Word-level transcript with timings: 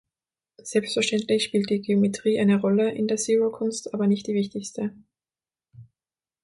Selbstverständlich 0.63 1.43
spielt 1.43 1.69
die 1.69 1.79
Geometrie 1.83 2.39
eine 2.39 2.59
Rolle 2.59 2.91
in 2.91 3.07
der 3.07 3.17
Zero-Kunst, 3.17 3.93
aber 3.93 4.07
nicht 4.07 4.25
die 4.25 4.33
wichtigste. 4.33 4.95